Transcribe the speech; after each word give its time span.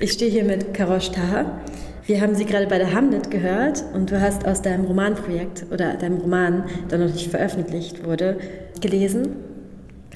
Ich 0.00 0.12
stehe 0.12 0.30
hier 0.30 0.42
mit 0.42 0.74
Karosh 0.74 1.12
Taha. 1.12 1.62
Wir 2.04 2.20
haben 2.20 2.34
sie 2.34 2.44
gerade 2.44 2.66
bei 2.66 2.78
der 2.78 2.92
Hamlet 2.92 3.30
gehört 3.30 3.84
und 3.94 4.10
du 4.10 4.20
hast 4.20 4.44
aus 4.44 4.60
deinem 4.60 4.86
Romanprojekt 4.86 5.66
oder 5.70 5.94
deinem 5.94 6.18
Roman, 6.18 6.64
der 6.90 6.98
noch 6.98 7.12
nicht 7.12 7.30
veröffentlicht 7.30 8.04
wurde, 8.04 8.38
gelesen. 8.80 9.36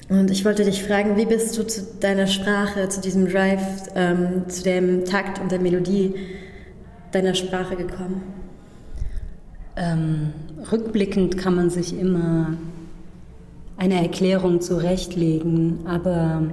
Und 0.09 0.31
ich 0.31 0.43
wollte 0.43 0.65
dich 0.65 0.83
fragen, 0.83 1.15
wie 1.15 1.25
bist 1.25 1.57
du 1.57 1.63
zu 1.65 1.81
deiner 2.01 2.27
Sprache, 2.27 2.89
zu 2.89 2.99
diesem 2.99 3.29
Drive, 3.29 3.61
ähm, 3.95 4.49
zu 4.49 4.63
dem 4.63 5.05
Takt 5.05 5.39
und 5.39 5.51
der 5.51 5.59
Melodie 5.59 6.13
deiner 7.13 7.33
Sprache 7.33 7.77
gekommen? 7.77 8.21
Ähm, 9.77 10.33
rückblickend 10.71 11.37
kann 11.37 11.55
man 11.55 11.69
sich 11.69 11.97
immer 11.97 12.57
eine 13.79 14.01
Erklärung 14.01 14.59
zurechtlegen, 14.59 15.79
aber 15.87 16.43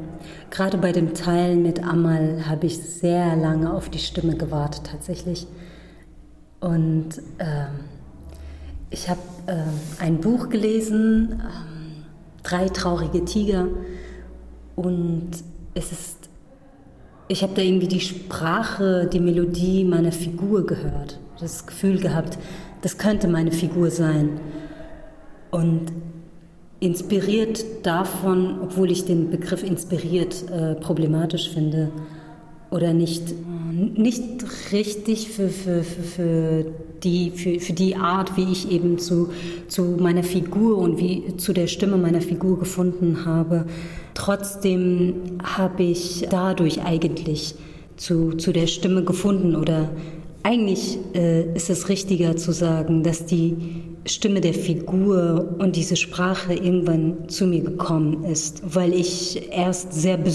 gerade 0.50 0.78
bei 0.78 0.92
dem 0.92 1.12
Teil 1.12 1.56
mit 1.56 1.82
Amal 1.82 2.48
habe 2.48 2.66
ich 2.66 2.78
sehr 2.78 3.34
lange 3.34 3.72
auf 3.72 3.88
die 3.88 3.98
Stimme 3.98 4.36
gewartet 4.36 4.82
tatsächlich. 4.90 5.46
Und 6.60 7.20
ähm, 7.40 7.84
ich 8.90 9.10
habe 9.10 9.20
ähm, 9.48 9.74
ein 9.98 10.20
Buch 10.20 10.48
gelesen, 10.48 11.42
ähm, 11.42 11.82
Drei 12.44 12.68
traurige 12.68 13.24
Tiger, 13.24 13.66
und 14.76 15.30
es 15.74 15.90
ist, 15.90 16.28
ich 17.26 17.42
habe 17.42 17.54
da 17.54 17.62
irgendwie 17.62 17.88
die 17.88 18.00
Sprache, 18.00 19.08
die 19.12 19.18
Melodie 19.18 19.84
meiner 19.84 20.12
Figur 20.12 20.64
gehört, 20.64 21.18
das 21.40 21.66
Gefühl 21.66 21.98
gehabt, 21.98 22.38
das 22.82 22.98
könnte 22.98 23.26
meine 23.26 23.50
Figur 23.50 23.90
sein. 23.90 24.38
Und 25.50 25.86
inspiriert 26.80 27.64
davon, 27.82 28.60
obwohl 28.62 28.90
ich 28.90 29.04
den 29.04 29.30
Begriff 29.30 29.62
inspiriert 29.62 30.44
äh, 30.50 30.74
problematisch 30.74 31.50
finde 31.50 31.90
oder 32.70 32.92
nicht, 32.92 33.22
nicht 33.72 34.22
richtig 34.72 35.28
für, 35.28 35.48
für, 35.48 35.82
für, 35.82 36.02
für, 36.02 36.66
die, 37.02 37.30
für, 37.30 37.60
für 37.60 37.72
die 37.72 37.96
Art, 37.96 38.36
wie 38.36 38.50
ich 38.50 38.70
eben 38.70 38.98
zu, 38.98 39.30
zu 39.68 39.82
meiner 39.98 40.24
Figur 40.24 40.78
und 40.78 40.98
wie 40.98 41.36
zu 41.36 41.52
der 41.52 41.68
Stimme 41.68 41.96
meiner 41.96 42.20
Figur 42.20 42.58
gefunden 42.58 43.24
habe. 43.24 43.66
Trotzdem 44.14 45.38
habe 45.42 45.84
ich 45.84 46.26
dadurch 46.28 46.82
eigentlich 46.82 47.54
zu, 47.96 48.32
zu 48.32 48.52
der 48.52 48.66
Stimme 48.66 49.04
gefunden 49.04 49.56
oder 49.56 49.90
eigentlich 50.46 50.98
äh, 51.12 51.42
ist 51.54 51.70
es 51.70 51.88
richtiger 51.88 52.36
zu 52.36 52.52
sagen, 52.52 53.02
dass 53.02 53.26
die 53.26 53.56
Stimme 54.06 54.40
der 54.40 54.54
Figur 54.54 55.56
und 55.58 55.74
diese 55.74 55.96
Sprache 55.96 56.54
irgendwann 56.54 57.28
zu 57.28 57.48
mir 57.48 57.62
gekommen 57.62 58.22
ist, 58.22 58.62
weil 58.64 58.94
ich 58.94 59.50
erst 59.50 59.92
sehr 59.92 60.16
be 60.16 60.30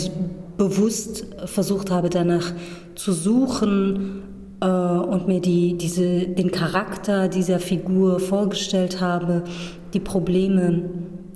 bewusst 0.58 1.26
versucht 1.46 1.90
habe, 1.90 2.10
danach 2.10 2.54
zu 2.96 3.14
suchen 3.14 4.22
äh, 4.60 4.66
und 4.66 5.28
mir 5.28 5.40
die, 5.40 5.76
diese, 5.78 6.28
den 6.28 6.52
Charakter 6.52 7.30
dieser 7.30 7.60
Figur 7.60 8.20
vorgestellt 8.20 9.00
habe, 9.00 9.46
die 9.94 10.02
Probleme, 10.02 10.90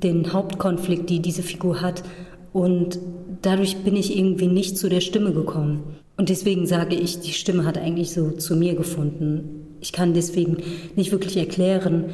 den 0.03 0.33
Hauptkonflikt, 0.33 1.09
die 1.09 1.21
diese 1.21 1.43
Figur 1.43 1.81
hat. 1.81 2.03
Und 2.51 2.99
dadurch 3.41 3.77
bin 3.77 3.95
ich 3.95 4.15
irgendwie 4.15 4.47
nicht 4.47 4.77
zu 4.77 4.89
der 4.89 5.01
Stimme 5.01 5.31
gekommen. 5.31 5.95
Und 6.17 6.29
deswegen 6.29 6.65
sage 6.65 6.95
ich, 6.95 7.19
die 7.19 7.33
Stimme 7.33 7.65
hat 7.65 7.77
eigentlich 7.77 8.11
so 8.11 8.31
zu 8.31 8.55
mir 8.55 8.75
gefunden. 8.75 9.77
Ich 9.81 9.91
kann 9.91 10.13
deswegen 10.13 10.57
nicht 10.95 11.11
wirklich 11.11 11.37
erklären, 11.37 12.05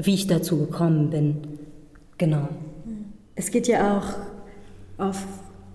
wie 0.00 0.14
ich 0.14 0.26
dazu 0.26 0.58
gekommen 0.58 1.10
bin. 1.10 1.36
Genau. 2.18 2.48
Es 3.34 3.50
geht 3.50 3.66
ja 3.66 3.98
auch 3.98 5.02
auf 5.02 5.24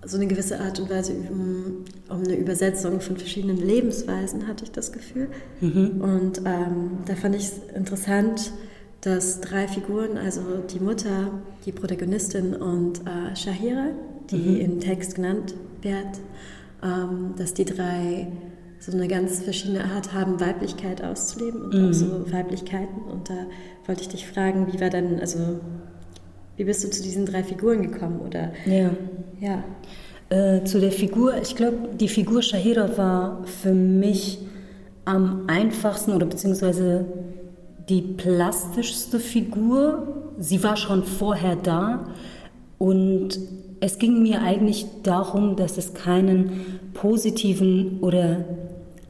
so 0.04 0.16
eine 0.16 0.26
gewisse 0.26 0.60
Art 0.60 0.80
und 0.80 0.90
Weise 0.90 1.12
um, 1.30 1.84
um 2.08 2.24
eine 2.24 2.36
Übersetzung 2.36 3.00
von 3.00 3.16
verschiedenen 3.16 3.58
Lebensweisen, 3.58 4.48
hatte 4.48 4.64
ich 4.64 4.72
das 4.72 4.92
Gefühl. 4.92 5.28
Mhm. 5.60 6.00
Und 6.00 6.38
ähm, 6.44 6.98
da 7.06 7.14
fand 7.14 7.36
ich 7.36 7.42
es 7.42 7.58
interessant, 7.74 8.52
dass 9.00 9.40
drei 9.40 9.66
Figuren, 9.68 10.16
also 10.16 10.40
die 10.72 10.80
Mutter, 10.80 11.30
die 11.66 11.72
Protagonistin 11.72 12.54
und 12.54 13.00
äh, 13.00 13.36
Shahira, 13.36 13.88
die 14.30 14.36
mhm. 14.36 14.60
im 14.60 14.80
Text 14.80 15.16
genannt 15.16 15.54
wird, 15.82 16.20
dass 17.36 17.54
die 17.54 17.64
drei 17.64 18.26
so 18.80 18.90
eine 18.92 19.06
ganz 19.06 19.40
verschiedene 19.40 19.84
Art 19.84 20.12
haben, 20.12 20.40
Weiblichkeit 20.40 21.04
auszuleben 21.04 21.62
und 21.62 21.74
mhm. 21.74 21.88
auch 21.88 21.92
so 21.92 22.32
Weiblichkeiten. 22.32 23.02
Und 23.02 23.30
da 23.30 23.46
wollte 23.86 24.02
ich 24.02 24.08
dich 24.08 24.26
fragen, 24.26 24.72
wie 24.72 24.80
war 24.80 24.90
dann, 24.90 25.20
also 25.20 25.60
wie 26.56 26.64
bist 26.64 26.82
du 26.82 26.90
zu 26.90 27.02
diesen 27.02 27.24
drei 27.24 27.44
Figuren 27.44 27.82
gekommen? 27.82 28.20
Oder 28.20 28.52
ja. 28.66 28.90
ja. 29.40 29.64
Äh, 30.30 30.64
zu 30.64 30.80
der 30.80 30.90
Figur, 30.90 31.34
ich 31.40 31.54
glaube, 31.54 31.90
die 31.94 32.08
Figur 32.08 32.42
Shahira 32.42 32.96
war 32.96 33.44
für 33.44 33.72
mich 33.72 34.40
am 35.04 35.44
einfachsten 35.46 36.12
oder 36.12 36.26
beziehungsweise 36.26 37.04
die 37.88 38.02
plastischste 38.02 39.20
Figur. 39.20 40.32
Sie 40.38 40.62
war 40.64 40.76
schon 40.76 41.04
vorher 41.04 41.56
da 41.56 42.08
und 42.78 43.38
es 43.82 43.98
ging 43.98 44.22
mir 44.22 44.42
eigentlich 44.42 44.86
darum, 45.02 45.56
dass 45.56 45.76
es 45.76 45.92
keinen 45.92 46.78
positiven 46.94 47.98
oder 48.00 48.44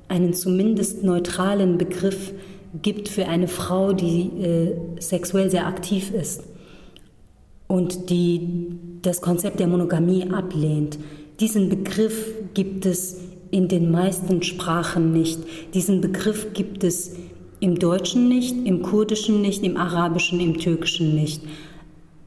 einen 0.09 0.33
zumindest 0.33 1.05
neutralen 1.05 1.77
Begriff 1.77 2.33
gibt 2.81 3.11
für 3.11 3.29
eine 3.29 3.49
Frau, 3.49 3.93
die 3.93 4.31
äh, 4.41 4.75
sexuell 4.99 5.51
sehr 5.51 5.67
aktiv 5.67 6.11
ist 6.11 6.45
und 7.69 8.09
die 8.09 8.49
das 9.03 9.21
Konzept 9.21 9.61
der 9.61 9.67
Monogamie 9.67 10.31
ablehnt. 10.31 10.99
Diesen 11.39 11.69
Begriff 11.69 12.33
gibt 12.55 12.87
es 12.87 13.21
in 13.51 13.69
den 13.69 13.91
meisten 13.91 14.43
Sprachen 14.43 15.13
nicht. 15.13 15.41
Diesen 15.75 16.01
Begriff 16.01 16.55
gibt 16.55 16.83
es 16.83 17.15
im 17.61 17.79
Deutschen 17.79 18.27
nicht, 18.27 18.57
im 18.65 18.81
Kurdischen 18.81 19.43
nicht, 19.43 19.63
im 19.65 19.77
Arabischen, 19.77 20.41
im 20.41 20.57
Türkischen 20.57 21.15
nicht, 21.15 21.43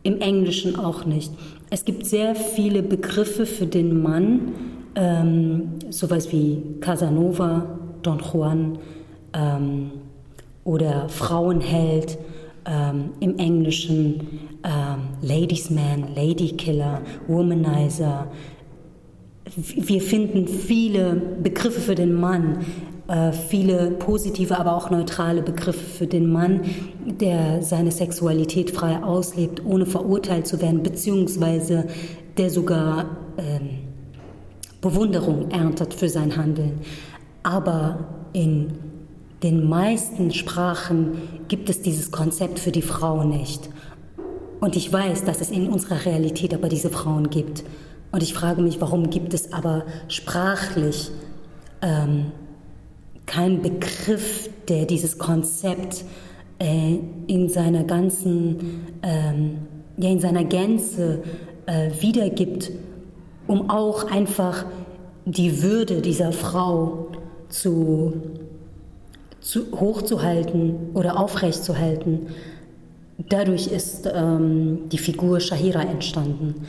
im 0.04 0.22
Englischen 0.22 0.76
auch 0.76 1.06
nicht. 1.06 1.32
Es 1.76 1.84
gibt 1.84 2.06
sehr 2.06 2.36
viele 2.36 2.82
Begriffe 2.82 3.46
für 3.46 3.66
den 3.66 4.02
Mann, 4.02 4.54
ähm, 4.96 5.74
sowas 5.90 6.32
wie 6.32 6.64
Casanova, 6.80 7.66
Don 8.02 8.20
Juan 8.20 8.80
ähm, 9.34 9.92
oder 10.64 11.10
Frauenheld, 11.10 12.18
ähm, 12.66 13.10
im 13.20 13.38
Englischen 13.40 14.22
ähm, 14.64 15.10
Ladies 15.22 15.70
Man, 15.70 16.16
Lady 16.16 16.54
Killer, 16.56 17.02
Womanizer. 17.28 18.32
Wir 19.58 20.02
finden 20.02 20.48
viele 20.48 21.22
Begriffe 21.44 21.82
für 21.82 21.96
den 21.96 22.14
Mann, 22.14 22.60
äh, 23.08 23.32
viele 23.32 23.92
positive, 23.92 24.58
aber 24.58 24.76
auch 24.76 24.90
neutrale 24.90 25.44
Begriffe 25.44 25.86
für 25.86 26.08
den 26.08 26.32
Mann, 26.32 26.62
der 27.06 27.62
seine 27.62 27.92
Sexualität 27.92 28.72
frei 28.72 29.04
auslebt, 29.04 29.64
ohne 29.64 29.86
verurteilt 29.86 30.48
zu 30.48 30.60
werden, 30.62 30.82
beziehungsweise 30.82 31.86
der 32.38 32.50
sogar 32.50 33.06
ähm, 33.38 33.70
Bewunderung 34.82 35.52
erntet 35.52 35.94
für 35.94 36.10
sein 36.10 36.36
Handeln. 36.36 36.80
Aber 37.44 38.08
in 38.34 38.74
den 39.44 39.70
meisten 39.70 40.32
Sprachen 40.32 41.18
gibt 41.48 41.70
es 41.70 41.82
dieses 41.82 42.12
Konzept 42.12 42.58
für 42.58 42.72
die 42.72 42.82
Frau 42.82 43.24
nicht. 43.24 43.70
Und 44.60 44.76
ich 44.76 44.92
weiß, 44.92 45.26
dass 45.26 45.42
es 45.42 45.52
in 45.52 45.70
unserer 45.70 46.06
Realität 46.06 46.54
aber 46.56 46.70
diese 46.70 46.90
Frauen 46.90 47.30
gibt. 47.30 47.64
Und 48.12 48.24
ich 48.24 48.34
frage 48.34 48.64
mich, 48.64 48.82
warum 48.82 49.12
gibt 49.12 49.36
es 49.36 49.54
aber 49.54 49.86
sprachlich 50.08 51.12
ähm, 51.84 52.32
kein 53.26 53.62
Begriff, 53.62 54.50
der 54.68 54.86
dieses 54.86 55.18
Konzept 55.18 56.06
äh, 56.60 56.98
in 57.28 57.50
seiner 57.50 57.84
ganzen, 57.84 58.88
ähm, 59.04 59.58
ja, 59.98 60.10
in 60.10 60.20
seiner 60.20 60.44
Gänze 60.44 61.24
äh, 61.66 61.90
wiedergibt, 62.00 62.72
um 63.48 63.70
auch 63.70 64.10
einfach 64.10 64.66
die 65.26 65.64
Würde 65.64 66.02
dieser 66.02 66.32
Frau 66.32 67.08
zu, 67.50 68.14
zu 69.40 69.66
hochzuhalten 69.80 70.92
oder 70.94 71.20
aufrechtzuhalten. 71.20 72.28
Dadurch 73.18 73.68
ist 73.68 74.10
ähm, 74.14 74.90
die 74.92 74.98
Figur 74.98 75.40
Shahira 75.40 75.82
entstanden. 75.82 76.68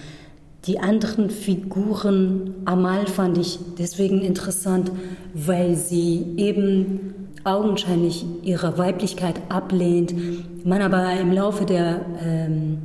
Die 0.67 0.81
anderen 0.81 1.31
Figuren, 1.31 2.55
Amal 2.65 3.07
fand 3.07 3.39
ich 3.39 3.61
deswegen 3.79 4.21
interessant, 4.21 4.91
weil 5.33 5.77
sie 5.77 6.35
eben 6.37 7.29
augenscheinlich 7.45 8.25
ihre 8.43 8.77
Weiblichkeit 8.77 9.41
ablehnt, 9.49 10.13
man 10.67 10.83
aber 10.83 11.13
im 11.21 11.31
Laufe 11.31 11.67
der 11.67 12.05
ähm, 12.21 12.79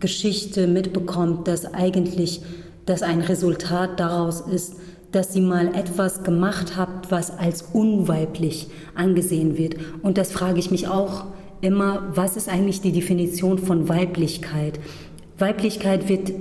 Geschichte 0.00 0.66
mitbekommt, 0.66 1.46
dass 1.46 1.74
eigentlich 1.74 2.40
das 2.86 3.02
ein 3.02 3.20
Resultat 3.20 4.00
daraus 4.00 4.40
ist, 4.40 4.76
dass 5.12 5.34
sie 5.34 5.42
mal 5.42 5.74
etwas 5.74 6.24
gemacht 6.24 6.76
hat, 6.76 7.10
was 7.10 7.36
als 7.36 7.62
unweiblich 7.74 8.68
angesehen 8.94 9.58
wird. 9.58 9.76
Und 10.02 10.16
das 10.16 10.32
frage 10.32 10.58
ich 10.58 10.70
mich 10.70 10.88
auch 10.88 11.26
immer, 11.60 12.08
was 12.14 12.38
ist 12.38 12.48
eigentlich 12.48 12.80
die 12.80 12.92
Definition 12.92 13.58
von 13.58 13.90
Weiblichkeit? 13.90 14.80
Weiblichkeit 15.38 16.08
wird 16.08 16.32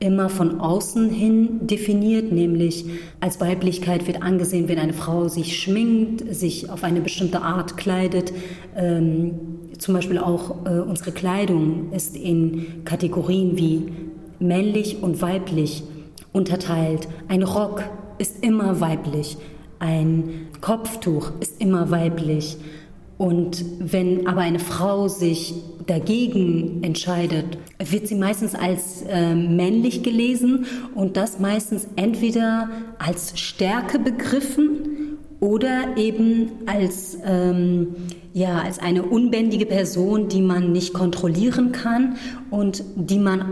immer 0.00 0.30
von 0.30 0.60
außen 0.60 1.10
hin 1.10 1.66
definiert, 1.66 2.32
nämlich 2.32 2.86
als 3.20 3.38
Weiblichkeit 3.38 4.06
wird 4.06 4.22
angesehen, 4.22 4.66
wenn 4.66 4.78
eine 4.78 4.94
Frau 4.94 5.28
sich 5.28 5.60
schminkt, 5.60 6.34
sich 6.34 6.70
auf 6.70 6.84
eine 6.84 7.02
bestimmte 7.02 7.42
Art 7.42 7.76
kleidet. 7.76 8.32
Ähm, 8.74 9.34
zum 9.78 9.94
Beispiel 9.94 10.18
auch 10.18 10.64
äh, 10.64 10.80
unsere 10.80 11.12
Kleidung 11.12 11.92
ist 11.92 12.16
in 12.16 12.84
Kategorien 12.84 13.58
wie 13.58 13.92
männlich 14.38 15.02
und 15.02 15.20
weiblich 15.20 15.82
unterteilt. 16.32 17.06
Ein 17.28 17.42
Rock 17.42 17.84
ist 18.16 18.42
immer 18.42 18.80
weiblich, 18.80 19.36
ein 19.80 20.48
Kopftuch 20.62 21.32
ist 21.40 21.60
immer 21.60 21.90
weiblich. 21.90 22.56
Und 23.20 23.66
wenn 23.80 24.26
aber 24.26 24.40
eine 24.40 24.58
Frau 24.58 25.06
sich 25.06 25.52
dagegen 25.86 26.82
entscheidet, 26.82 27.58
wird 27.78 28.08
sie 28.08 28.14
meistens 28.14 28.54
als 28.54 29.02
äh, 29.02 29.34
männlich 29.34 30.02
gelesen 30.02 30.64
und 30.94 31.18
das 31.18 31.38
meistens 31.38 31.86
entweder 31.96 32.70
als 32.98 33.38
Stärke 33.38 33.98
begriffen 33.98 35.18
oder 35.38 35.98
eben 35.98 36.50
als, 36.64 37.18
ähm, 37.22 37.88
ja, 38.32 38.58
als 38.62 38.78
eine 38.78 39.02
unbändige 39.02 39.66
Person, 39.66 40.28
die 40.28 40.40
man 40.40 40.72
nicht 40.72 40.94
kontrollieren 40.94 41.72
kann 41.72 42.16
und 42.48 42.82
die 42.96 43.18
man 43.18 43.44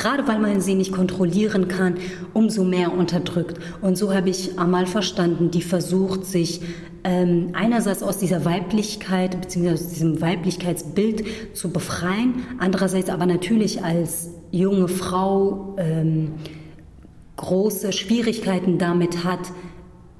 gerade 0.00 0.26
weil 0.26 0.40
man 0.40 0.60
sie 0.60 0.74
nicht 0.74 0.92
kontrollieren 0.92 1.68
kann, 1.68 1.94
umso 2.32 2.64
mehr 2.64 2.92
unterdrückt. 2.92 3.58
Und 3.80 3.96
so 3.96 4.12
habe 4.12 4.30
ich 4.30 4.58
Amal 4.58 4.86
verstanden, 4.86 5.50
die 5.50 5.62
versucht, 5.62 6.24
sich 6.24 6.62
ähm, 7.04 7.50
einerseits 7.52 8.02
aus 8.02 8.18
dieser 8.18 8.44
Weiblichkeit 8.44 9.40
bzw. 9.40 9.72
aus 9.72 9.88
diesem 9.88 10.20
Weiblichkeitsbild 10.20 11.24
zu 11.54 11.70
befreien, 11.70 12.42
andererseits 12.58 13.08
aber 13.10 13.26
natürlich 13.26 13.84
als 13.84 14.30
junge 14.50 14.88
Frau 14.88 15.76
ähm, 15.78 16.32
große 17.36 17.92
Schwierigkeiten 17.92 18.78
damit 18.78 19.24
hat, 19.24 19.52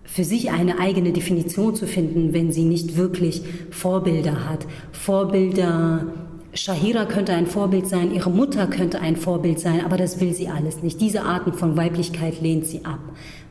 für 0.04 0.24
sich 0.24 0.50
eine 0.50 0.80
eigene 0.80 1.12
Definition 1.12 1.74
zu 1.74 1.86
finden, 1.86 2.32
wenn 2.32 2.50
sie 2.50 2.64
nicht 2.64 2.96
wirklich 2.96 3.42
Vorbilder 3.70 4.48
hat. 4.48 4.66
Vorbilder 4.90 6.06
Shahira 6.52 7.04
könnte 7.04 7.32
ein 7.32 7.46
Vorbild 7.46 7.86
sein, 7.86 8.12
ihre 8.12 8.30
Mutter 8.30 8.66
könnte 8.66 9.00
ein 9.00 9.16
Vorbild 9.16 9.60
sein, 9.60 9.84
aber 9.84 9.96
das 9.96 10.20
will 10.20 10.34
sie 10.34 10.48
alles 10.48 10.82
nicht. 10.82 11.00
Diese 11.00 11.22
Arten 11.22 11.52
von 11.52 11.76
Weiblichkeit 11.76 12.40
lehnt 12.40 12.66
sie 12.66 12.84
ab, 12.84 12.98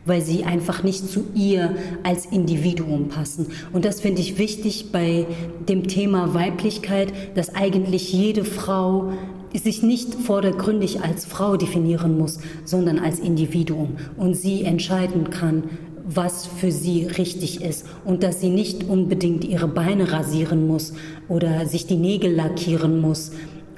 weil 0.05 0.21
sie 0.21 0.43
einfach 0.43 0.83
nicht 0.83 1.09
zu 1.09 1.25
ihr 1.33 1.75
als 2.03 2.25
Individuum 2.25 3.07
passen. 3.07 3.47
Und 3.71 3.85
das 3.85 4.01
finde 4.01 4.21
ich 4.21 4.37
wichtig 4.37 4.91
bei 4.91 5.25
dem 5.69 5.87
Thema 5.87 6.33
Weiblichkeit, 6.33 7.13
dass 7.35 7.55
eigentlich 7.55 8.11
jede 8.11 8.43
Frau 8.43 9.13
sich 9.53 9.81
nicht 9.81 10.13
vordergründig 10.13 11.01
als 11.01 11.25
Frau 11.25 11.57
definieren 11.57 12.17
muss, 12.17 12.39
sondern 12.65 12.99
als 12.99 13.19
Individuum 13.19 13.95
und 14.17 14.35
sie 14.35 14.63
entscheiden 14.63 15.29
kann, 15.29 15.63
was 16.11 16.47
für 16.47 16.71
sie 16.71 17.05
richtig 17.05 17.61
ist 17.61 17.85
und 18.03 18.23
dass 18.23 18.41
sie 18.41 18.49
nicht 18.49 18.89
unbedingt 18.89 19.43
ihre 19.43 19.67
Beine 19.67 20.11
rasieren 20.11 20.65
muss 20.65 20.93
oder 21.27 21.67
sich 21.67 21.85
die 21.85 21.97
Nägel 21.97 22.33
lackieren 22.33 22.99
muss 22.99 23.31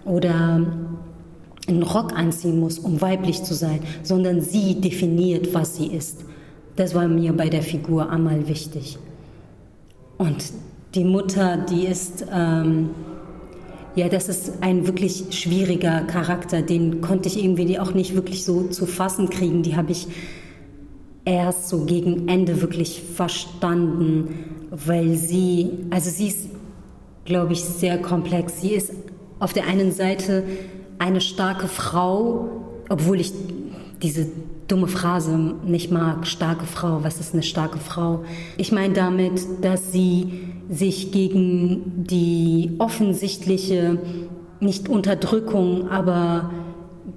oder 0.06 0.66
einen 1.68 1.84
Rock 1.84 2.14
anziehen 2.14 2.60
muss, 2.60 2.80
um 2.80 3.02
weiblich 3.02 3.44
zu 3.44 3.54
sein, 3.54 3.82
sondern 4.02 4.42
sie 4.42 4.80
definiert, 4.80 5.54
was 5.54 5.76
sie 5.76 5.88
ist. 5.88 6.24
Das 6.78 6.96
war 6.96 7.08
mir 7.10 7.34
bei 7.34 7.50
der 7.50 7.62
Figur 7.62 8.10
Amal 8.10 8.48
wichtig. 8.48 8.98
Und 10.18 10.54
die 10.96 11.04
Mutter, 11.04 11.58
die 11.58 11.86
ist, 11.86 12.26
ähm, 12.34 12.92
ja, 13.96 14.08
das 14.08 14.30
ist 14.30 14.54
ein 14.62 14.88
wirklich 14.88 15.26
schwieriger 15.32 16.02
Charakter, 16.02 16.62
den 16.62 17.02
konnte 17.02 17.28
ich 17.28 17.44
irgendwie 17.44 17.78
auch 17.78 17.94
nicht 17.94 18.16
wirklich 18.16 18.46
so 18.46 18.64
zu 18.64 18.86
fassen 18.86 19.30
kriegen. 19.30 19.64
Die 19.64 19.76
habe 19.76 19.92
ich 19.92 20.08
erst 21.26 21.70
so 21.70 21.86
gegen 21.86 22.28
Ende 22.28 22.62
wirklich 22.62 23.02
verstanden, 23.02 24.68
weil 24.72 25.16
sie, 25.16 25.70
also 25.90 26.10
sie 26.10 26.28
ist, 26.28 26.50
glaube 27.26 27.54
ich, 27.54 27.64
sehr 27.64 27.98
komplex. 28.00 28.62
Sie 28.62 28.72
ist 28.72 28.94
auf 29.40 29.54
der 29.54 29.68
einen 29.68 29.92
Seite 29.92 30.44
eine 31.00 31.22
starke 31.22 31.68
Frau, 31.68 32.50
obwohl 32.90 33.20
ich 33.20 33.34
diese 34.02 34.28
dumme 34.68 34.88
Phrase 34.88 35.38
nicht 35.66 35.92
mag, 35.92 36.26
starke 36.26 36.66
Frau, 36.66 37.04
was 37.04 37.20
ist 37.20 37.34
eine 37.34 37.44
starke 37.44 37.78
Frau? 37.78 38.24
Ich 38.58 38.72
meine 38.72 38.94
damit, 38.94 39.42
dass 39.62 39.92
sie 39.92 40.44
sich 40.70 41.12
gegen 41.12 42.06
die 42.08 42.72
offensichtliche, 42.80 44.00
nicht 44.60 44.88
Unterdrückung, 44.88 45.90
aber 45.90 46.52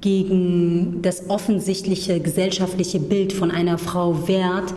gegen 0.01 1.03
das 1.03 1.29
offensichtliche 1.29 2.21
gesellschaftliche 2.21 3.01
Bild 3.01 3.33
von 3.33 3.51
einer 3.51 3.79
Frau 3.79 4.27
wehrt, 4.29 4.75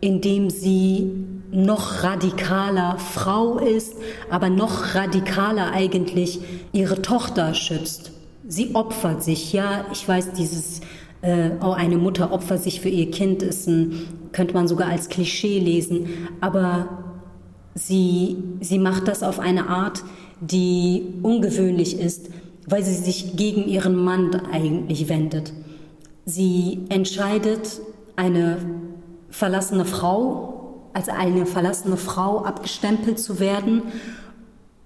indem 0.00 0.50
sie 0.50 1.10
noch 1.50 2.02
radikaler 2.02 2.98
Frau 2.98 3.58
ist, 3.58 3.94
aber 4.30 4.50
noch 4.50 4.94
radikaler 4.94 5.72
eigentlich 5.72 6.40
ihre 6.72 7.00
Tochter 7.00 7.54
schützt. 7.54 8.12
Sie 8.46 8.74
opfert 8.74 9.22
sich, 9.22 9.52
ja, 9.52 9.86
ich 9.92 10.06
weiß, 10.06 10.32
dieses 10.32 10.80
äh, 11.22 11.50
oh, 11.62 11.72
eine 11.72 11.96
Mutter 11.96 12.32
opfert 12.32 12.62
sich 12.62 12.80
für 12.80 12.88
ihr 12.88 13.10
Kind 13.10 13.42
ist 13.42 13.66
ein, 13.66 14.06
könnte 14.32 14.54
man 14.54 14.68
sogar 14.68 14.88
als 14.88 15.08
Klischee 15.08 15.58
lesen, 15.58 16.06
aber 16.40 16.88
sie, 17.74 18.36
sie 18.60 18.78
macht 18.78 19.08
das 19.08 19.22
auf 19.22 19.38
eine 19.38 19.68
Art, 19.68 20.02
die 20.40 21.14
ungewöhnlich 21.22 21.98
ist, 21.98 22.28
weil 22.68 22.82
sie 22.82 22.94
sich 22.94 23.36
gegen 23.36 23.66
ihren 23.66 23.96
Mann 23.96 24.34
eigentlich 24.52 25.08
wendet. 25.08 25.52
Sie 26.24 26.80
entscheidet, 26.88 27.80
eine 28.16 28.58
verlassene 29.30 29.84
Frau, 29.84 30.88
als 30.92 31.08
eine 31.08 31.46
verlassene 31.46 31.96
Frau 31.96 32.44
abgestempelt 32.44 33.18
zu 33.18 33.38
werden, 33.38 33.82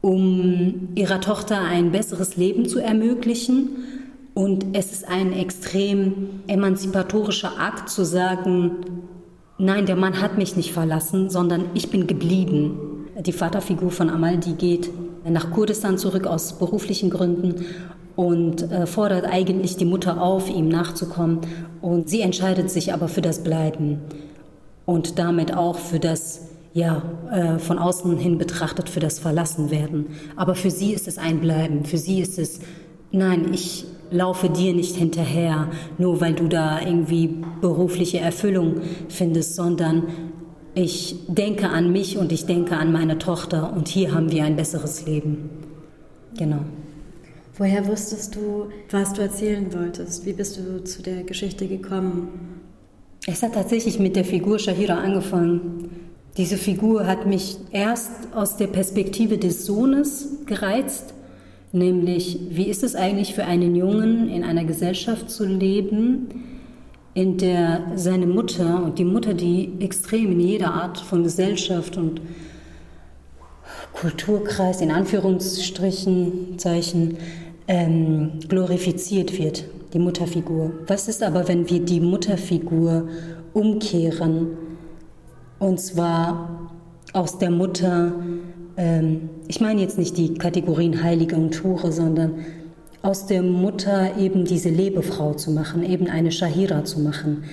um 0.00 0.88
ihrer 0.94 1.20
Tochter 1.20 1.60
ein 1.60 1.92
besseres 1.92 2.36
Leben 2.36 2.68
zu 2.68 2.78
ermöglichen. 2.78 3.70
Und 4.34 4.66
es 4.72 4.92
ist 4.92 5.08
ein 5.08 5.32
extrem 5.32 6.42
emanzipatorischer 6.46 7.58
Akt 7.58 7.88
zu 7.88 8.04
sagen, 8.04 8.72
nein, 9.58 9.86
der 9.86 9.96
Mann 9.96 10.20
hat 10.20 10.38
mich 10.38 10.56
nicht 10.56 10.72
verlassen, 10.72 11.30
sondern 11.30 11.66
ich 11.74 11.90
bin 11.90 12.06
geblieben. 12.06 13.08
Die 13.20 13.32
Vaterfigur 13.32 13.90
von 13.90 14.10
Amal, 14.10 14.38
die 14.38 14.54
geht 14.54 14.90
nach 15.28 15.50
Kurdistan 15.50 15.98
zurück 15.98 16.26
aus 16.26 16.54
beruflichen 16.54 17.10
Gründen 17.10 17.66
und 18.16 18.70
äh, 18.70 18.86
fordert 18.86 19.24
eigentlich 19.24 19.76
die 19.76 19.84
Mutter 19.84 20.20
auf, 20.20 20.50
ihm 20.50 20.68
nachzukommen. 20.68 21.40
Und 21.80 22.08
sie 22.08 22.20
entscheidet 22.20 22.70
sich 22.70 22.92
aber 22.92 23.08
für 23.08 23.22
das 23.22 23.42
Bleiben 23.42 24.00
und 24.84 25.18
damit 25.18 25.56
auch 25.56 25.78
für 25.78 25.98
das, 25.98 26.48
ja, 26.74 27.02
äh, 27.30 27.58
von 27.58 27.78
außen 27.78 28.16
hin 28.18 28.38
betrachtet, 28.38 28.88
für 28.88 29.00
das 29.00 29.18
Verlassenwerden. 29.18 30.06
Aber 30.36 30.54
für 30.54 30.70
sie 30.70 30.92
ist 30.92 31.08
es 31.08 31.18
ein 31.18 31.40
Bleiben. 31.40 31.84
Für 31.84 31.98
sie 31.98 32.20
ist 32.20 32.38
es, 32.38 32.60
nein, 33.10 33.52
ich 33.52 33.86
laufe 34.10 34.50
dir 34.50 34.74
nicht 34.74 34.96
hinterher, 34.96 35.68
nur 35.96 36.20
weil 36.20 36.34
du 36.34 36.46
da 36.46 36.80
irgendwie 36.80 37.34
berufliche 37.60 38.20
Erfüllung 38.20 38.82
findest, 39.08 39.54
sondern 39.54 40.04
ich 40.74 41.16
denke 41.28 41.68
an 41.68 41.92
mich 41.92 42.16
und 42.16 42.32
ich 42.32 42.46
denke 42.46 42.76
an 42.76 42.92
meine 42.92 43.18
Tochter 43.18 43.72
und 43.72 43.88
hier 43.88 44.14
haben 44.14 44.32
wir 44.32 44.44
ein 44.44 44.56
besseres 44.56 45.04
Leben. 45.06 45.50
Genau. 46.36 46.60
Woher 47.58 47.86
wusstest 47.86 48.34
du, 48.34 48.70
was 48.90 49.12
du 49.12 49.20
erzählen 49.20 49.72
wolltest? 49.74 50.24
Wie 50.24 50.32
bist 50.32 50.56
du 50.56 50.82
zu 50.84 51.02
der 51.02 51.22
Geschichte 51.24 51.66
gekommen? 51.66 52.60
Es 53.26 53.42
hat 53.42 53.54
tatsächlich 53.54 53.98
mit 53.98 54.16
der 54.16 54.24
Figur 54.24 54.58
Shahira 54.58 54.94
angefangen. 54.94 55.90
Diese 56.38 56.56
Figur 56.56 57.06
hat 57.06 57.26
mich 57.26 57.58
erst 57.70 58.10
aus 58.34 58.56
der 58.56 58.68
Perspektive 58.68 59.36
des 59.36 59.66
Sohnes 59.66 60.38
gereizt, 60.46 61.12
nämlich 61.72 62.40
wie 62.50 62.68
ist 62.68 62.82
es 62.82 62.94
eigentlich 62.94 63.34
für 63.34 63.44
einen 63.44 63.76
Jungen 63.76 64.28
in 64.28 64.42
einer 64.42 64.64
Gesellschaft 64.64 65.30
zu 65.30 65.44
leben, 65.44 66.28
in 67.14 67.36
der 67.36 67.82
seine 67.96 68.26
Mutter 68.26 68.82
und 68.82 68.98
die 68.98 69.04
Mutter, 69.04 69.34
die 69.34 69.72
extrem 69.80 70.32
in 70.32 70.40
jeder 70.40 70.72
Art 70.72 70.98
von 70.98 71.22
Gesellschaft 71.22 71.96
und 71.96 72.20
Kulturkreis 73.92 74.80
in 74.80 74.90
Anführungsstrichen 74.90 76.58
Zeichen 76.58 77.18
ähm, 77.68 78.40
glorifiziert 78.48 79.38
wird, 79.38 79.64
die 79.92 79.98
Mutterfigur. 79.98 80.72
Was 80.86 81.08
ist 81.08 81.22
aber, 81.22 81.46
wenn 81.48 81.68
wir 81.68 81.80
die 81.80 82.00
Mutterfigur 82.00 83.08
umkehren 83.52 84.56
und 85.58 85.78
zwar 85.78 86.70
aus 87.12 87.38
der 87.38 87.50
Mutter, 87.50 88.12
ähm, 88.78 89.28
ich 89.48 89.60
meine 89.60 89.82
jetzt 89.82 89.98
nicht 89.98 90.16
die 90.16 90.34
Kategorien 90.34 91.02
Heilige 91.02 91.36
und 91.36 91.52
Ture, 91.52 91.92
sondern 91.92 92.36
aus 93.02 93.26
der 93.26 93.42
Mutter 93.42 94.16
eben 94.16 94.44
diese 94.44 94.68
Lebefrau 94.68 95.34
zu 95.34 95.50
machen, 95.50 95.82
eben 95.82 96.06
eine 96.06 96.30
Shahira 96.30 96.84
zu 96.84 97.00
machen. 97.00 97.44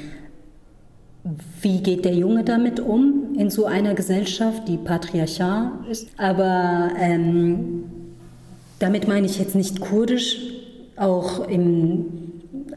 Wie 1.61 1.81
geht 1.81 2.05
der 2.05 2.13
Junge 2.13 2.43
damit 2.43 2.79
um 2.79 3.35
in 3.37 3.49
so 3.49 3.65
einer 3.65 3.93
Gesellschaft, 3.93 4.67
die 4.67 4.77
patriarchal 4.77 5.71
ist? 5.89 6.07
Aber 6.17 6.91
ähm, 6.97 7.83
damit 8.77 9.07
meine 9.07 9.25
ich 9.25 9.37
jetzt 9.39 9.55
nicht 9.55 9.81
kurdisch, 9.81 10.39
auch 10.95 11.47
im, 11.47 12.05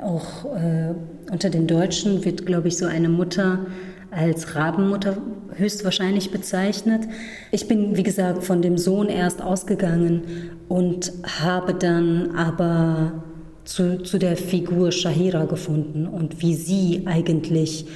auch 0.00 0.44
äh, 0.56 0.94
unter 1.30 1.50
den 1.50 1.66
Deutschen 1.66 2.24
wird, 2.24 2.46
glaube 2.46 2.68
ich, 2.68 2.78
so 2.78 2.86
eine 2.86 3.08
Mutter 3.08 3.66
als 4.12 4.54
Rabenmutter 4.54 5.16
höchstwahrscheinlich 5.54 6.30
bezeichnet. 6.30 7.02
Ich 7.50 7.66
bin, 7.66 7.96
wie 7.96 8.02
gesagt, 8.02 8.44
von 8.44 8.62
dem 8.62 8.78
Sohn 8.78 9.08
erst 9.08 9.42
ausgegangen 9.42 10.22
und 10.68 11.12
habe 11.40 11.74
dann 11.74 12.36
aber 12.36 13.24
zu, 13.64 14.02
zu 14.02 14.18
der 14.18 14.36
Figur 14.36 14.92
Shahira 14.92 15.46
gefunden 15.46 16.06
und 16.06 16.42
wie 16.42 16.54
sie 16.54 17.04
eigentlich 17.06 17.86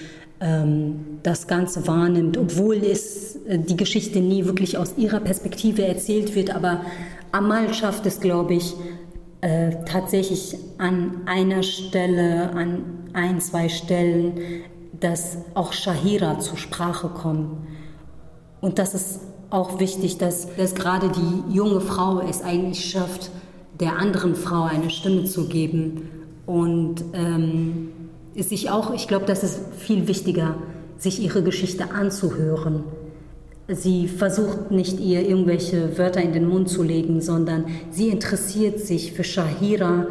ähm, 0.41 1.19
das 1.23 1.47
Ganze 1.47 1.87
wahrnimmt, 1.87 2.37
obwohl 2.37 2.77
es 2.77 3.37
äh, 3.47 3.59
die 3.59 3.77
Geschichte 3.77 4.21
nie 4.21 4.45
wirklich 4.45 4.79
aus 4.79 4.95
ihrer 4.97 5.21
Perspektive 5.21 5.87
erzählt 5.87 6.35
wird, 6.35 6.55
aber 6.55 6.83
Amal 7.33 7.75
schafft 7.75 8.07
es, 8.07 8.21
glaube 8.21 8.55
ich, 8.55 8.75
äh, 9.41 9.73
tatsächlich 9.85 10.57
an 10.79 11.23
einer 11.27 11.63
Stelle, 11.63 12.51
an 12.53 12.83
ein, 13.13 13.41
zwei 13.41 13.69
Stellen, 13.69 14.33
dass 15.01 15.39
auch 15.55 15.73
Shahira 15.73 16.39
zur 16.39 16.57
Sprache 16.57 17.09
kommt. 17.09 17.67
Und 18.61 18.79
das 18.79 18.95
ist 18.95 19.21
auch 19.51 19.79
wichtig, 19.79 20.19
dass, 20.19 20.49
dass 20.57 20.75
gerade 20.75 21.11
die 21.11 21.55
junge 21.55 21.81
Frau 21.81 22.21
es 22.21 22.43
eigentlich 22.43 22.85
schafft, 22.85 23.31
der 23.79 23.97
anderen 23.97 24.35
Frau 24.35 24.65
eine 24.65 24.91
Stimme 24.91 25.25
zu 25.25 25.49
geben 25.49 26.09
und 26.47 27.05
ähm, 27.13 27.89
sich 28.35 28.71
auch, 28.71 28.93
ich 28.95 29.09
glaube, 29.09 29.27
das 29.27 29.43
ist 29.45 29.61
viel 29.77 30.09
wichtiger, 30.09 30.57
sich 30.99 31.23
ihre 31.23 31.43
Geschichte 31.43 31.91
anzuhören. 31.91 32.85
Sie 33.69 34.07
versucht 34.09 34.71
nicht, 34.71 35.01
ihr 35.01 35.29
irgendwelche 35.29 35.99
Wörter 35.99 36.23
in 36.23 36.33
den 36.33 36.49
Mund 36.49 36.69
zu 36.69 36.83
legen, 36.83 37.21
sondern 37.21 37.67
sie 37.91 38.09
interessiert 38.09 38.79
sich 38.81 39.13
für 39.13 39.25
Shahira, 39.25 40.07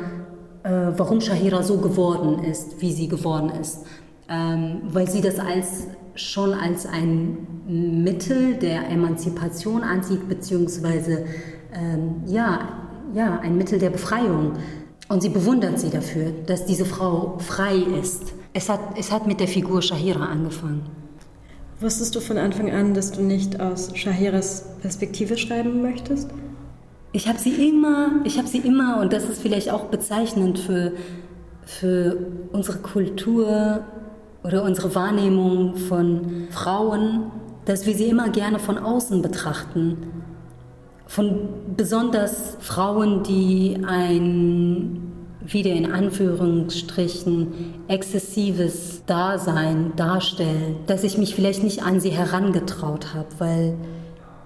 äh, 0.63 0.91
warum 0.97 1.21
Shahira 1.21 1.63
so 1.63 1.77
geworden 1.77 2.43
ist, 2.43 2.81
wie 2.81 2.91
sie 2.91 3.07
geworden 3.07 3.51
ist. 3.61 3.85
Ähm, 4.27 4.81
weil 4.85 5.07
sie 5.07 5.21
das 5.21 5.39
als, 5.39 5.87
schon 6.15 6.53
als 6.53 6.85
ein 6.85 7.47
Mittel 8.03 8.55
der 8.55 8.89
Emanzipation 8.89 9.83
ansieht, 9.83 10.27
beziehungsweise 10.27 11.25
ähm, 11.73 12.23
ja, 12.25 12.69
ja, 13.13 13.39
ein 13.39 13.57
Mittel 13.57 13.79
der 13.79 13.91
Befreiung. 13.91 14.53
Und 15.07 15.21
sie 15.21 15.29
bewundert 15.29 15.79
sie 15.79 15.91
dafür, 15.91 16.31
dass 16.47 16.65
diese 16.65 16.85
Frau 16.85 17.37
frei 17.37 17.75
ist. 17.75 18.33
Es 18.53 18.69
hat, 18.69 18.79
es 18.97 19.11
hat 19.11 19.27
mit 19.27 19.39
der 19.39 19.47
Figur 19.47 19.81
Shahira 19.81 20.25
angefangen. 20.25 20.83
Wusstest 21.79 22.15
du 22.15 22.21
von 22.21 22.37
Anfang 22.37 22.71
an, 22.71 22.93
dass 22.93 23.11
du 23.11 23.21
nicht 23.21 23.59
aus 23.59 23.95
Shahiras 23.95 24.65
Perspektive 24.81 25.37
schreiben 25.37 25.81
möchtest? 25.81 26.29
Ich 27.11 27.27
habe 27.27 27.37
sie 27.37 27.69
immer, 27.69 28.21
ich 28.23 28.37
habe 28.37 28.47
sie 28.47 28.59
immer, 28.59 28.99
und 29.01 29.13
das 29.13 29.25
ist 29.25 29.41
vielleicht 29.41 29.69
auch 29.69 29.85
bezeichnend 29.85 30.57
für, 30.57 30.93
für 31.65 32.17
unsere 32.51 32.79
Kultur 32.79 33.85
oder 34.45 34.63
unsere 34.63 34.93
Wahrnehmung 34.93 35.75
von 35.75 36.47
Frauen, 36.51 37.31
dass 37.65 37.85
wir 37.85 37.95
sie 37.95 38.05
immer 38.05 38.29
gerne 38.29 38.59
von 38.59 38.77
außen 38.77 39.21
betrachten. 39.21 39.97
Von 41.07 41.49
besonders 41.75 42.57
Frauen, 42.59 43.23
die 43.23 43.77
ein 43.87 45.01
wieder 45.47 45.71
in 45.71 45.91
Anführungsstrichen 45.91 47.53
exzessives 47.87 49.03
Dasein 49.05 49.93
darstellen, 49.95 50.77
dass 50.87 51.03
ich 51.03 51.17
mich 51.17 51.35
vielleicht 51.35 51.63
nicht 51.63 51.83
an 51.83 51.99
sie 51.99 52.09
herangetraut 52.09 53.13
habe, 53.13 53.27
weil 53.37 53.77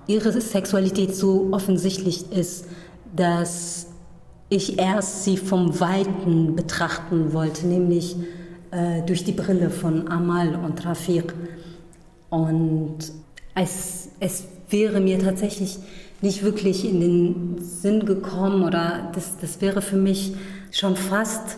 ihre 0.08 0.32
Sexualität 0.32 1.16
so 1.16 1.50
offensichtlich 1.52 2.32
ist, 2.32 2.66
dass 3.16 3.88
ich 4.50 4.80
erst 4.80 5.24
sie 5.24 5.38
vom 5.38 5.80
Weiten 5.80 6.56
betrachten 6.56 7.34
wollte, 7.34 7.68
nämlich 7.68 8.18
äh, 8.72 9.02
durch 9.06 9.24
die 9.24 9.32
Brille 9.32 9.70
von 9.70 10.08
Amal 10.08 10.56
und 10.56 10.86
Rafiq. 10.86 11.34
Und 12.30 13.00
es, 13.56 14.10
es 14.20 14.46
wäre 14.70 15.00
mir 15.00 15.20
tatsächlich 15.20 15.80
nicht 16.22 16.44
wirklich 16.44 16.86
in 16.86 17.00
den 17.00 17.64
Sinn 17.64 18.06
gekommen 18.06 18.64
oder 18.64 19.12
das, 19.14 19.38
das 19.40 19.62
wäre 19.62 19.82
für 19.82 19.96
mich 19.96 20.34
schon 20.72 20.96
fast, 20.96 21.58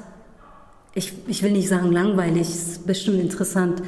ich, 0.94 1.14
ich 1.28 1.42
will 1.44 1.52
nicht 1.52 1.68
sagen 1.68 1.92
langweilig, 1.92 2.48
es 2.48 2.68
ist 2.68 2.88
bestimmt 2.88 3.20
interessant, 3.20 3.82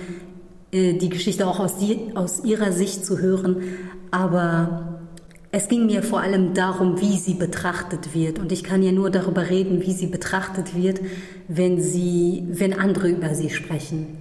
äh, 0.71 0.93
die 0.93 1.09
Geschichte 1.09 1.47
auch 1.47 1.59
aus, 1.59 1.77
die, 1.77 2.11
aus 2.15 2.43
ihrer 2.43 2.71
Sicht 2.71 3.05
zu 3.05 3.19
hören, 3.19 3.63
aber 4.11 4.92
es 5.53 5.69
ging 5.69 5.85
mir 5.85 6.03
vor 6.03 6.19
allem 6.19 6.53
darum, 6.53 6.99
wie 6.99 7.17
sie 7.17 7.35
betrachtet 7.35 8.13
wird. 8.13 8.39
Und 8.39 8.51
ich 8.51 8.65
kann 8.65 8.83
ja 8.83 8.91
nur 8.91 9.09
darüber 9.09 9.49
reden, 9.49 9.81
wie 9.81 9.93
sie 9.93 10.07
betrachtet 10.07 10.75
wird, 10.75 10.99
wenn, 11.47 11.81
sie, 11.81 12.43
wenn 12.49 12.73
andere 12.73 13.07
über 13.07 13.33
sie 13.33 13.49
sprechen. 13.49 14.17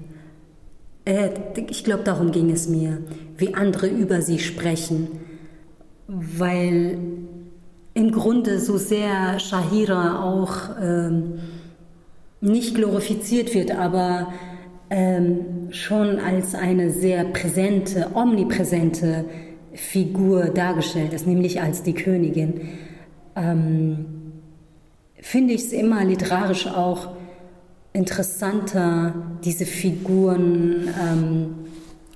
Äh, 1.05 1.31
ich 1.69 1.83
glaube, 1.83 2.05
darum 2.05 2.31
ging 2.31 2.51
es 2.51 2.69
mir, 2.69 2.99
wie 3.37 3.55
andere 3.55 3.89
über 3.89 4.23
sie 4.23 4.39
sprechen 4.39 5.09
weil 6.12 6.99
im 7.95 8.12
Grunde 8.12 8.59
so 8.59 8.77
sehr 8.77 9.39
Shahira 9.39 10.25
auch 10.25 10.55
ähm, 10.81 11.39
nicht 12.41 12.75
glorifiziert 12.75 13.55
wird, 13.55 13.71
aber 13.71 14.33
ähm, 14.91 15.69
schon 15.71 16.19
als 16.19 16.55
eine 16.55 16.91
sehr 16.91 17.25
präsente, 17.25 18.11
omnipräsente 18.15 19.25
Figur 19.75 20.47
dargestellt 20.47 21.12
ist, 21.12 21.26
nämlich 21.26 21.61
als 21.61 21.83
die 21.83 21.95
Königin, 21.95 22.69
ähm, 23.37 24.05
finde 25.21 25.55
ich 25.55 25.62
es 25.62 25.73
immer 25.73 26.05
literarisch 26.05 26.67
auch 26.67 27.12
interessanter, 27.93 29.14
diese 29.45 29.67
Figuren 29.67 30.88
ähm, 31.00 31.55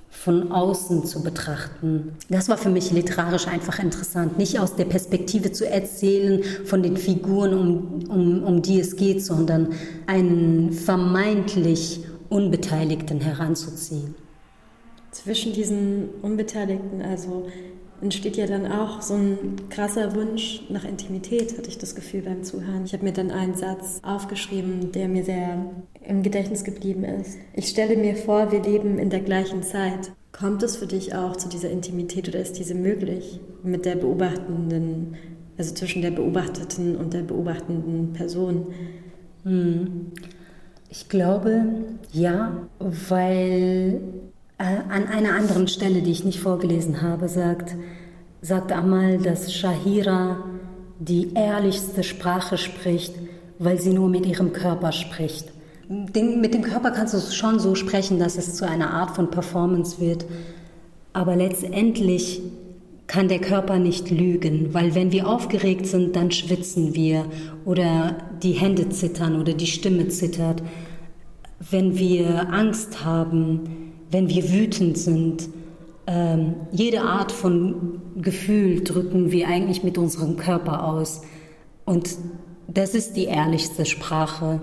von 0.09 0.51
außen 0.51 1.05
zu 1.05 1.23
betrachten. 1.23 2.13
Das 2.29 2.49
war 2.49 2.57
für 2.57 2.69
mich 2.69 2.91
literarisch 2.91 3.47
einfach 3.47 3.79
interessant, 3.79 4.37
nicht 4.37 4.59
aus 4.59 4.75
der 4.75 4.85
Perspektive 4.85 5.51
zu 5.51 5.69
erzählen 5.69 6.43
von 6.65 6.83
den 6.83 6.97
Figuren, 6.97 7.53
um, 7.53 8.09
um, 8.09 8.43
um 8.43 8.61
die 8.61 8.79
es 8.79 8.95
geht, 8.95 9.23
sondern 9.23 9.69
einen 10.05 10.73
vermeintlich 10.73 12.01
Unbeteiligten 12.29 13.21
heranzuziehen. 13.21 14.15
Zwischen 15.11 15.53
diesen 15.53 16.09
Unbeteiligten, 16.21 17.01
also 17.01 17.47
entsteht 18.01 18.37
ja 18.37 18.45
dann 18.45 18.71
auch 18.71 19.01
so 19.01 19.15
ein 19.15 19.55
krasser 19.69 20.15
Wunsch 20.15 20.61
nach 20.69 20.83
Intimität, 20.83 21.57
hatte 21.57 21.69
ich 21.69 21.77
das 21.77 21.95
Gefühl 21.95 22.21
beim 22.21 22.43
Zuhören. 22.43 22.85
Ich 22.85 22.93
habe 22.93 23.03
mir 23.03 23.13
dann 23.13 23.31
einen 23.31 23.55
Satz 23.55 23.99
aufgeschrieben, 24.03 24.91
der 24.91 25.07
mir 25.07 25.23
sehr 25.23 25.65
im 26.03 26.21
Gedächtnis 26.21 26.63
geblieben 26.63 27.03
ist. 27.03 27.37
Ich 27.53 27.67
stelle 27.67 27.97
mir 27.97 28.15
vor, 28.15 28.51
wir 28.51 28.61
leben 28.61 28.99
in 28.99 29.09
der 29.09 29.21
gleichen 29.21 29.63
Zeit. 29.63 30.11
Kommt 30.31 30.61
es 30.61 30.77
für 30.77 30.85
dich 30.85 31.15
auch 31.15 31.35
zu 31.35 31.49
dieser 31.49 31.71
Intimität 31.71 32.27
oder 32.27 32.39
ist 32.39 32.59
diese 32.59 32.75
möglich 32.75 33.39
mit 33.63 33.85
der 33.85 33.95
beobachtenden, 33.95 35.15
also 35.57 35.73
zwischen 35.73 36.03
der 36.03 36.11
beobachteten 36.11 36.95
und 36.95 37.13
der 37.13 37.23
beobachtenden 37.23 38.13
Person? 38.13 38.67
Hm. 39.43 40.11
Ich 40.89 41.09
glaube, 41.09 41.65
ja, 42.13 42.67
weil 42.79 43.99
äh, 44.57 44.63
an 44.89 45.07
einer 45.07 45.35
anderen 45.35 45.67
Stelle, 45.67 46.01
die 46.01 46.11
ich 46.11 46.23
nicht 46.23 46.39
vorgelesen 46.39 47.01
habe, 47.01 47.29
sagt, 47.29 47.75
sagt 48.41 48.71
Amal, 48.71 49.17
dass 49.17 49.53
Shahira 49.53 50.43
die 50.99 51.33
ehrlichste 51.33 52.03
Sprache 52.03 52.57
spricht, 52.57 53.13
weil 53.59 53.79
sie 53.79 53.93
nur 53.93 54.09
mit 54.09 54.25
ihrem 54.25 54.53
Körper 54.53 54.91
spricht. 54.91 55.47
Den, 55.89 56.41
mit 56.41 56.53
dem 56.53 56.63
Körper 56.63 56.91
kannst 56.91 57.13
du 57.13 57.19
schon 57.19 57.59
so 57.59 57.75
sprechen, 57.75 58.19
dass 58.19 58.37
es 58.37 58.55
zu 58.55 58.67
einer 58.67 58.91
Art 58.91 59.15
von 59.15 59.29
Performance 59.29 60.01
wird. 60.01 60.25
Aber 61.13 61.35
letztendlich 61.35 62.41
kann 63.07 63.29
der 63.29 63.39
Körper 63.39 63.79
nicht 63.79 64.11
lügen, 64.11 64.73
weil 64.73 64.93
wenn 64.93 65.13
wir 65.13 65.27
aufgeregt 65.27 65.87
sind, 65.87 66.15
dann 66.15 66.29
schwitzen 66.31 66.93
wir 66.93 67.25
oder 67.63 68.17
die 68.43 68.51
Hände 68.51 68.89
zittern 68.89 69.39
oder 69.39 69.53
die 69.53 69.67
Stimme 69.67 70.09
zittert. 70.09 70.61
Wenn 71.71 71.97
wir 71.97 72.49
Angst 72.51 73.05
haben, 73.05 73.86
wenn 74.11 74.29
wir 74.29 74.51
wütend 74.51 74.97
sind. 74.97 75.49
Ähm, 76.05 76.55
jede 76.71 77.01
Art 77.01 77.31
von 77.31 78.01
Gefühl 78.15 78.83
drücken 78.83 79.31
wir 79.31 79.47
eigentlich 79.47 79.83
mit 79.83 79.97
unserem 79.97 80.37
Körper 80.37 80.85
aus. 80.85 81.21
Und 81.85 82.09
das 82.67 82.95
ist 82.95 83.13
die 83.13 83.25
ehrlichste 83.25 83.85
Sprache, 83.85 84.61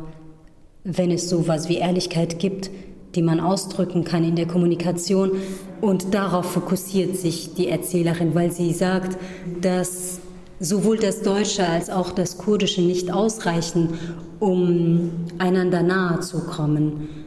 wenn 0.84 1.10
es 1.10 1.28
sowas 1.28 1.68
wie 1.68 1.76
Ehrlichkeit 1.76 2.38
gibt, 2.38 2.70
die 3.14 3.22
man 3.22 3.40
ausdrücken 3.40 4.04
kann 4.04 4.24
in 4.24 4.36
der 4.36 4.46
Kommunikation. 4.46 5.32
Und 5.80 6.14
darauf 6.14 6.52
fokussiert 6.52 7.16
sich 7.16 7.54
die 7.54 7.68
Erzählerin, 7.68 8.34
weil 8.34 8.50
sie 8.50 8.72
sagt, 8.72 9.18
dass 9.60 10.20
sowohl 10.60 10.98
das 10.98 11.22
Deutsche 11.22 11.66
als 11.66 11.90
auch 11.90 12.12
das 12.12 12.38
Kurdische 12.38 12.80
nicht 12.80 13.12
ausreichen, 13.12 13.98
um 14.40 15.10
einander 15.38 15.82
nahe 15.82 16.20
zu 16.20 16.40
kommen 16.46 17.23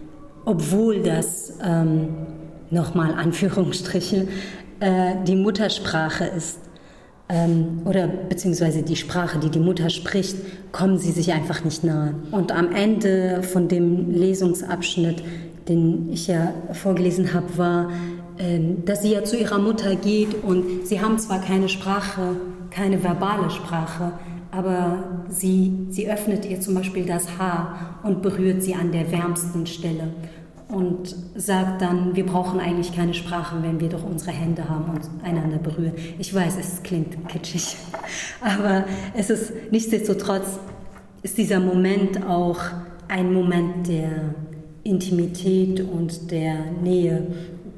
obwohl 0.47 1.01
das, 1.03 1.53
ähm, 1.61 2.07
nochmal 2.69 3.13
Anführungsstriche, 3.13 4.29
äh, 4.79 5.15
die 5.27 5.35
Muttersprache 5.35 6.25
ist. 6.25 6.59
ähm, 7.29 7.81
oder 7.83 8.07
beziehungsweise 8.07 8.83
die 8.83 8.95
Sprache, 8.95 9.37
die 9.37 9.49
die 9.49 9.59
Mutter 9.59 9.89
spricht, 9.89 10.37
kommen 10.71 10.97
sie 10.97 11.11
sich 11.11 11.33
einfach 11.33 11.65
nicht 11.65 11.83
nahe. 11.83 12.15
Und 12.31 12.53
am 12.53 12.71
Ende 12.71 13.43
von 13.43 13.67
dem 13.67 14.09
Lesungsabschnitt, 14.13 15.21
den 15.67 16.09
ich 16.09 16.27
ja 16.27 16.53
vorgelesen 16.71 17.33
habe, 17.33 17.57
war, 17.57 17.91
ähm, 18.39 18.85
dass 18.85 19.01
sie 19.01 19.11
ja 19.11 19.25
zu 19.25 19.35
ihrer 19.35 19.59
Mutter 19.59 19.97
geht 19.97 20.41
und 20.41 20.87
sie 20.87 21.01
haben 21.01 21.19
zwar 21.19 21.41
keine 21.41 21.67
Sprache, 21.67 22.37
keine 22.71 23.03
verbale 23.03 23.49
Sprache, 23.49 24.13
aber 24.51 25.23
sie, 25.29 25.87
sie 25.89 26.09
öffnet 26.09 26.45
ihr 26.45 26.59
zum 26.61 26.75
Beispiel 26.75 27.05
das 27.05 27.37
Haar 27.37 27.99
und 28.03 28.21
berührt 28.21 28.63
sie 28.63 28.75
an 28.75 28.91
der 28.91 29.11
wärmsten 29.11 29.67
Stelle 29.67 30.09
und 30.69 31.15
sagt 31.35 31.81
dann, 31.81 32.15
wir 32.15 32.25
brauchen 32.25 32.59
eigentlich 32.59 32.93
keine 32.93 33.13
Sprache, 33.13 33.61
wenn 33.61 33.79
wir 33.79 33.89
doch 33.89 34.03
unsere 34.03 34.31
Hände 34.31 34.67
haben 34.67 34.89
und 34.89 35.01
einander 35.23 35.57
berühren. 35.57 35.93
Ich 36.19 36.33
weiß, 36.33 36.57
es 36.59 36.83
klingt 36.83 37.27
kitschig, 37.29 37.77
aber 38.41 38.85
es 39.13 39.29
ist 39.29 39.53
nichtsdestotrotz 39.71 40.59
ist 41.23 41.37
dieser 41.37 41.59
Moment 41.59 42.25
auch 42.25 42.59
ein 43.07 43.33
Moment 43.33 43.87
der 43.87 44.35
Intimität 44.83 45.81
und 45.81 46.31
der 46.31 46.71
Nähe, 46.83 47.27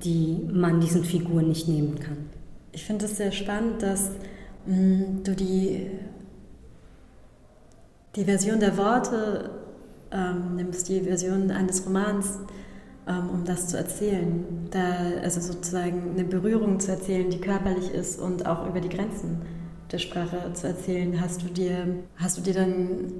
die 0.04 0.40
man 0.52 0.80
diesen 0.80 1.04
Figuren 1.04 1.50
nicht 1.50 1.68
nehmen 1.68 2.00
kann. 2.00 2.18
Ich 2.72 2.86
finde 2.86 3.06
es 3.06 3.18
sehr 3.18 3.32
spannend, 3.32 3.82
dass 3.82 4.12
mh, 4.66 4.76
mm, 4.76 5.24
du 5.24 5.36
die, 5.36 5.88
die 8.16 8.26
Version 8.26 8.60
der 8.60 8.78
Worte 8.78 9.52
ähm, 10.12 10.56
nimmst, 10.56 10.90
die 10.90 11.02
Version 11.02 11.52
eines 11.52 11.86
Romans, 11.86 12.40
ähm, 13.08 13.30
um 13.30 13.46
das 13.46 13.68
zu 13.68 13.78
erzählen. 13.78 14.68
Da, 14.72 15.22
also 15.24 15.42
sozusagen 15.42 16.12
eine 16.14 16.24
Berührung 16.24 16.80
zu 16.80 16.92
erzählen, 16.92 17.30
die 17.30 17.40
körperlich 17.40 17.92
ist 17.92 18.20
und 18.20 18.46
auch 18.46 18.68
über 18.68 18.82
die 18.82 18.90
Grenzen 18.90 19.42
der 19.92 20.00
Sprache 20.00 20.54
zu 20.54 20.68
erzählen. 20.68 21.20
Hast 21.20 21.42
du 21.44 21.48
dir, 21.48 21.88
hast 22.18 22.38
du 22.38 22.42
dir 22.42 22.54
dann 22.54 23.12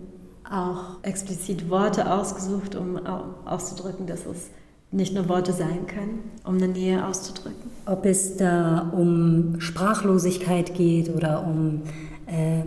auch 0.50 1.04
explizit 1.04 1.70
Worte 1.70 2.12
ausgesucht, 2.12 2.76
um 2.76 2.98
auszudrücken, 3.46 4.08
dass 4.08 4.26
es 4.26 4.50
nicht 4.92 5.14
nur 5.14 5.30
Worte 5.30 5.54
sein 5.54 5.86
können, 5.86 6.32
um 6.44 6.56
eine 6.56 6.68
Nähe 6.68 7.06
auszudrücken. 7.06 7.70
Ob 7.86 8.06
es 8.06 8.38
da 8.38 8.92
um 8.92 9.60
Sprachlosigkeit 9.60 10.74
geht 10.74 11.16
oder 11.16 11.46
um, 11.46 11.84
äh, 12.26 12.64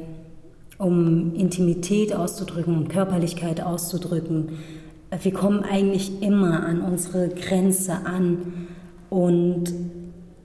um 0.82 1.34
Intimität 1.34 2.14
auszudrücken, 2.14 2.76
um 2.76 2.88
Körperlichkeit 2.88 3.62
auszudrücken, 3.62 4.58
wir 5.22 5.32
kommen 5.32 5.62
eigentlich 5.62 6.22
immer 6.22 6.64
an 6.64 6.80
unsere 6.80 7.28
Grenze 7.28 7.92
an. 8.04 8.68
Und 9.10 9.72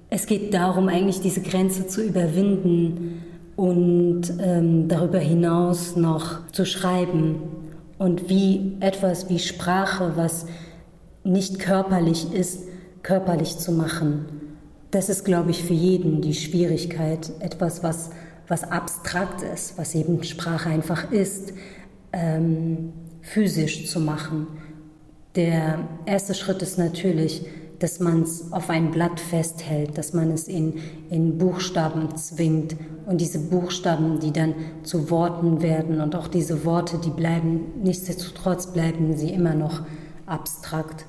es 0.10 0.26
geht 0.26 0.54
darum, 0.54 0.90
eigentlich 0.90 1.22
diese 1.22 1.42
Grenze 1.42 1.88
zu 1.88 2.04
überwinden 2.04 3.24
und 3.56 4.24
ähm, 4.42 4.88
darüber 4.90 5.20
hinaus 5.20 5.96
noch 5.96 6.46
zu 6.52 6.66
schreiben. 6.66 7.38
Und 7.98 8.30
wie 8.30 8.74
etwas 8.82 9.30
wie 9.30 9.40
Sprache, 9.40 10.14
was 10.16 10.48
nicht 11.24 11.60
körperlich 11.60 12.32
ist, 12.34 12.64
körperlich 13.04 13.58
zu 13.58 13.72
machen. 13.72 14.26
Das 14.92 15.10
ist, 15.10 15.24
glaube 15.24 15.52
ich, 15.52 15.64
für 15.64 15.74
jeden 15.74 16.22
die 16.22 16.34
Schwierigkeit, 16.34 17.32
etwas, 17.40 17.84
was, 17.84 18.12
was 18.48 18.64
abstrakt 18.64 19.42
ist, 19.42 19.78
was 19.78 19.96
eben 19.96 20.24
Sprache 20.24 20.70
einfach 20.70 21.12
ist, 21.12 21.54
ähm, 22.14 22.94
physisch 23.22 23.88
zu 23.88 24.00
machen. 24.00 24.48
Der 25.36 25.80
erste 26.06 26.34
Schritt 26.34 26.62
ist 26.62 26.78
natürlich, 26.78 27.46
dass 27.80 28.00
man 28.00 28.24
es 28.24 28.52
auf 28.52 28.70
ein 28.70 28.92
Blatt 28.92 29.20
festhält, 29.20 29.98
dass 29.98 30.14
man 30.14 30.32
es 30.32 30.48
in, 30.48 30.80
in 31.10 31.38
Buchstaben 31.38 32.16
zwingt 32.16 32.76
und 33.06 33.22
diese 33.22 33.40
Buchstaben, 33.40 34.20
die 34.20 34.32
dann 34.32 34.56
zu 34.84 35.12
Worten 35.12 35.62
werden 35.62 36.02
und 36.02 36.16
auch 36.16 36.28
diese 36.28 36.66
Worte, 36.66 36.98
die 36.98 37.12
bleiben, 37.12 37.66
nichtsdestotrotz 37.84 38.74
bleiben 38.74 39.16
sie 39.16 39.30
immer 39.30 39.54
noch 39.54 39.82
abstrakt. 40.26 41.06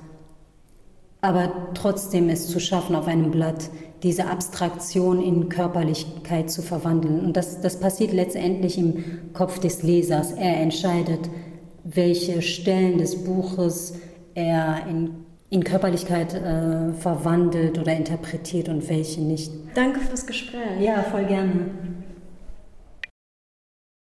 Aber 1.21 1.51
trotzdem 1.73 2.29
es 2.29 2.47
zu 2.47 2.59
schaffen, 2.59 2.95
auf 2.95 3.07
einem 3.07 3.31
Blatt 3.31 3.69
diese 4.03 4.27
Abstraktion 4.27 5.21
in 5.21 5.49
Körperlichkeit 5.49 6.49
zu 6.49 6.61
verwandeln. 6.61 7.19
Und 7.21 7.35
das, 7.35 7.61
das 7.61 7.79
passiert 7.79 8.13
letztendlich 8.13 8.77
im 8.77 9.33
Kopf 9.33 9.59
des 9.59 9.83
Lesers. 9.83 10.31
Er 10.33 10.57
entscheidet, 10.61 11.29
welche 11.83 12.41
Stellen 12.41 12.97
des 12.97 13.23
Buches 13.23 13.95
er 14.35 14.87
in, 14.89 15.11
in 15.49 15.63
Körperlichkeit 15.63 16.33
äh, 16.33 16.93
verwandelt 16.93 17.77
oder 17.77 17.95
interpretiert 17.95 18.69
und 18.69 18.87
welche 18.89 19.21
nicht. 19.21 19.51
Danke 19.75 19.99
fürs 19.99 20.25
Gespräch. 20.25 20.79
Ja, 20.79 21.03
voll 21.03 21.25
gerne. 21.25 21.71